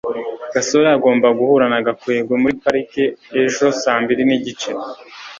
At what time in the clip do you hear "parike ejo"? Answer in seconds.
2.63-3.65